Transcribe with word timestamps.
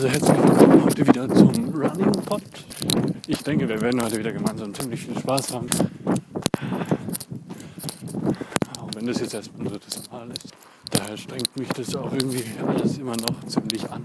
Also 0.00 0.12
herzlich 0.12 0.38
willkommen 0.38 0.84
heute 0.86 1.06
wieder 1.06 1.28
zum 1.28 1.74
Running 1.74 2.12
Pod. 2.24 2.40
Ich 3.26 3.42
denke, 3.42 3.68
wir 3.68 3.78
werden 3.82 4.02
heute 4.02 4.18
wieder 4.18 4.32
gemeinsam 4.32 4.72
ziemlich 4.72 4.98
viel 4.98 5.18
Spaß 5.18 5.52
haben. 5.52 5.68
Auch 8.80 8.88
wenn 8.94 9.06
das 9.06 9.20
jetzt 9.20 9.34
erst 9.34 9.54
mein 9.58 9.68
drittes 9.68 10.10
Mal 10.10 10.30
ist. 10.30 10.54
Daher 10.90 11.18
strengt 11.18 11.54
mich 11.54 11.68
das 11.68 11.94
auch 11.94 12.10
irgendwie 12.14 12.44
alles 12.66 12.96
immer 12.96 13.14
noch 13.14 13.46
ziemlich 13.46 13.90
an. 13.90 14.02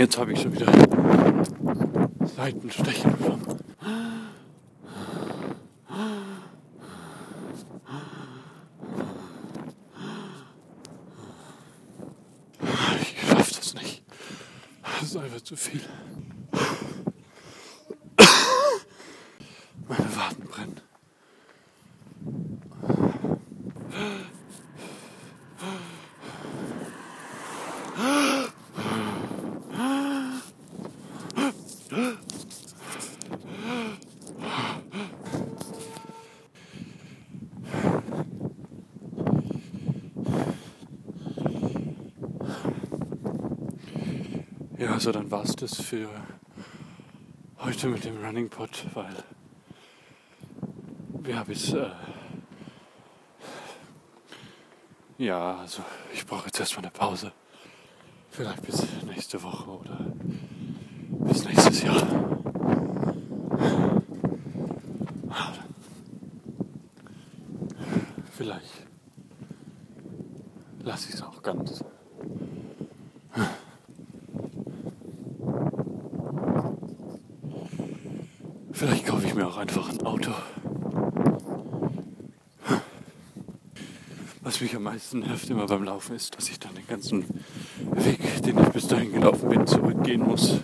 Jetzt 0.00 0.16
habe 0.16 0.32
ich 0.32 0.40
schon 0.40 0.54
wieder 0.54 0.72
Seitenstechen 2.34 3.18
bekommen. 3.18 3.58
Ich 13.02 13.28
schaffe 13.28 13.54
das 13.54 13.74
nicht. 13.74 14.02
Das 14.82 15.02
ist 15.02 15.16
einfach 15.18 15.40
zu 15.42 15.54
viel. 15.54 15.82
Meine 19.86 20.16
Waden 20.16 20.44
brennen. 20.48 20.80
Ja, 44.80 44.94
also 44.94 45.12
dann 45.12 45.30
war 45.30 45.44
es 45.44 45.54
das 45.56 45.78
für 45.78 46.08
heute 47.58 47.88
mit 47.88 48.02
dem 48.02 48.16
Running 48.24 48.48
Pod, 48.48 48.86
weil 48.94 49.14
wir 51.22 51.38
haben 51.38 51.52
jetzt, 51.52 51.74
äh, 51.74 51.90
ja, 55.18 55.56
also 55.58 55.82
ich 56.14 56.24
brauche 56.24 56.46
jetzt 56.46 56.58
erstmal 56.60 56.86
eine 56.86 56.92
Pause. 56.92 57.30
Vielleicht 58.30 58.62
bis 58.62 58.86
nächste 59.04 59.42
Woche 59.42 59.68
oder 59.68 59.98
bis 61.26 61.44
nächstes 61.44 61.82
Jahr. 61.82 62.40
Vielleicht 68.32 68.86
lasse 70.82 71.10
ich 71.10 71.16
es 71.16 71.22
auch 71.22 71.42
ganz. 71.42 71.84
Vielleicht 78.80 79.04
kaufe 79.04 79.26
ich 79.26 79.34
mir 79.34 79.46
auch 79.46 79.58
einfach 79.58 79.90
ein 79.90 80.00
Auto. 80.06 80.32
Was 84.40 84.58
mich 84.62 84.74
am 84.74 84.84
meisten 84.84 85.18
nervt 85.18 85.50
immer 85.50 85.66
beim 85.66 85.84
Laufen 85.84 86.16
ist, 86.16 86.34
dass 86.34 86.48
ich 86.48 86.58
dann 86.58 86.74
den 86.74 86.86
ganzen 86.86 87.26
Weg, 87.92 88.42
den 88.42 88.58
ich 88.58 88.68
bis 88.70 88.88
dahin 88.88 89.12
gelaufen 89.12 89.50
bin, 89.50 89.66
zurückgehen 89.66 90.22
muss. 90.22 90.60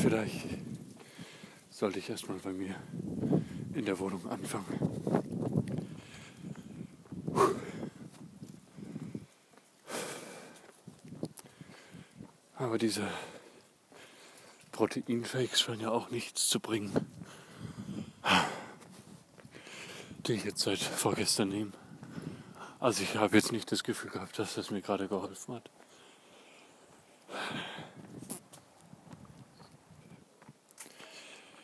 Vielleicht 0.00 0.46
sollte 1.70 1.98
ich 1.98 2.08
erstmal 2.08 2.38
bei 2.38 2.52
mir 2.52 2.76
in 3.74 3.84
der 3.84 3.98
Wohnung 3.98 4.24
anfangen. 4.30 4.78
Aber 12.54 12.78
diese 12.78 13.02
Proteinfakes 14.74 15.60
scheinen 15.60 15.82
ja 15.82 15.90
auch 15.90 16.10
nichts 16.10 16.48
zu 16.48 16.58
bringen. 16.58 16.92
Die 20.26 20.32
ich 20.32 20.44
jetzt 20.44 20.60
seit 20.60 20.78
vorgestern 20.78 21.48
nehme. 21.48 21.72
Also 22.80 23.02
ich 23.04 23.14
habe 23.14 23.36
jetzt 23.36 23.52
nicht 23.52 23.70
das 23.70 23.84
Gefühl 23.84 24.10
gehabt, 24.10 24.38
dass 24.38 24.54
das 24.54 24.70
mir 24.70 24.82
gerade 24.82 25.06
geholfen 25.06 25.54
hat. 25.54 25.70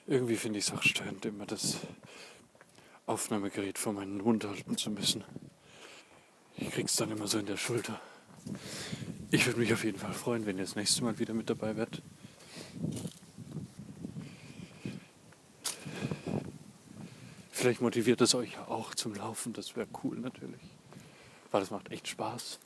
Irgendwie 0.07 0.37
finde 0.37 0.59
ich 0.61 0.67
es 0.67 0.73
auch 0.73 0.83
störend, 0.83 1.25
immer 1.27 1.47
das 1.47 1.79
Aufnahmegerät 3.07 3.79
vor 3.79 3.93
meinen 3.93 4.19
Mund 4.19 4.45
halten 4.45 4.77
zu 4.77 4.91
müssen. 4.91 5.25
Ich 6.57 6.71
krieg's 6.71 6.97
dann 6.97 7.11
immer 7.11 7.27
so 7.27 7.39
in 7.39 7.47
der 7.47 7.57
Schulter. 7.57 8.01
Ich 9.31 9.47
würde 9.47 9.59
mich 9.59 9.73
auf 9.73 9.85
jeden 9.85 9.99
Fall 9.99 10.13
freuen, 10.13 10.47
wenn 10.47 10.59
ihr 10.59 10.65
das 10.65 10.77
nächste 10.77 11.03
Mal 11.03 11.19
wieder 11.19 11.35
mit 11.35 11.51
dabei 11.51 11.77
wärt. 11.77 12.03
Vielleicht 17.61 17.83
motiviert 17.83 18.23
es 18.23 18.35
euch 18.35 18.55
ja 18.55 18.67
auch 18.69 18.95
zum 18.95 19.15
Laufen, 19.15 19.53
das 19.53 19.77
wäre 19.77 19.87
cool 20.03 20.17
natürlich. 20.17 20.63
Weil 21.51 21.63
es 21.63 21.71
macht 21.71 21.91
echt 21.91 22.09
Spaß. 22.09 22.59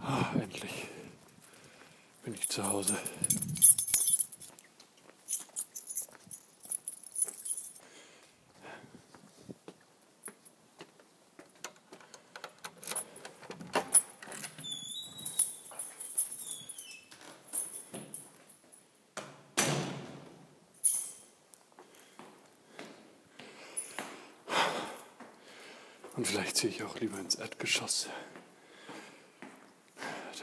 Ah, 0.00 0.30
endlich 0.34 0.88
bin 2.24 2.34
ich 2.34 2.46
zu 2.46 2.62
Hause. 2.62 2.98
Und 26.16 26.26
vielleicht 26.26 26.56
ziehe 26.56 26.72
ich 26.72 26.82
auch 26.82 26.98
lieber 26.98 27.18
ins 27.18 27.34
Erdgeschoss. 27.34 28.08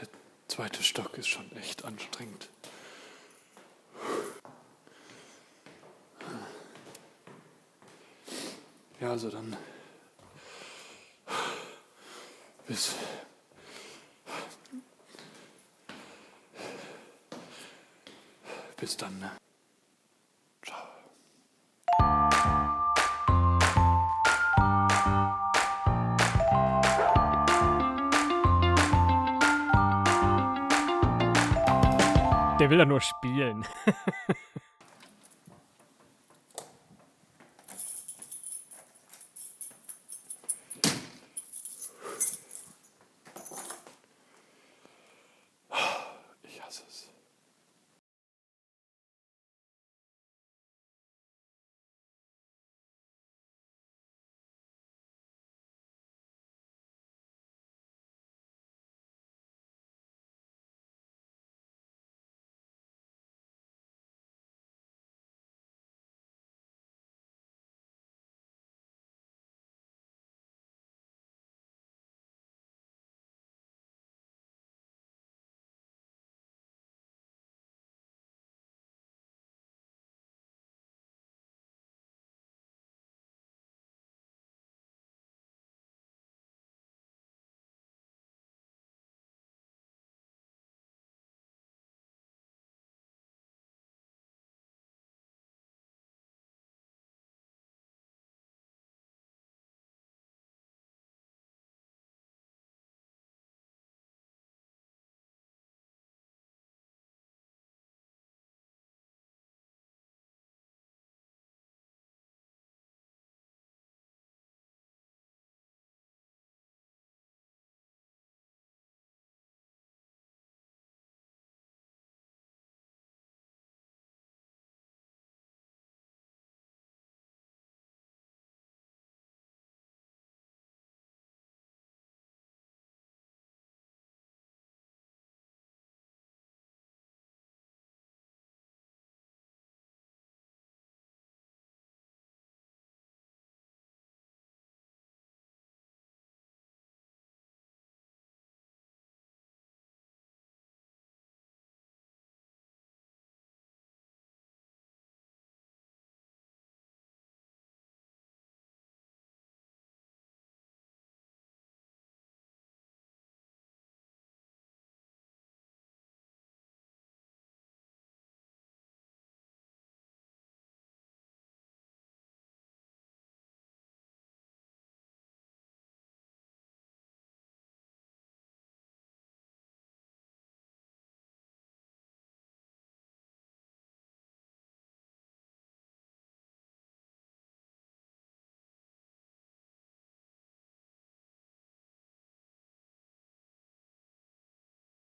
Der 0.00 0.08
zweite 0.46 0.82
Stock 0.84 1.18
ist 1.18 1.26
schon 1.26 1.50
echt 1.56 1.84
anstrengend. 1.84 2.48
Ja, 9.00 9.10
also 9.10 9.30
dann 9.30 9.56
bis 12.68 12.94
bis 18.76 18.96
dann. 18.96 19.18
Ne? 19.18 19.43
Der 32.60 32.70
will 32.70 32.78
ja 32.78 32.84
nur 32.84 33.00
spielen. 33.00 33.66